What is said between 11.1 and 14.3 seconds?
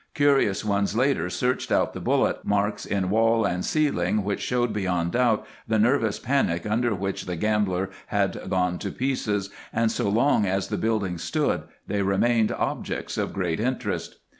stood they remained objects of great interest.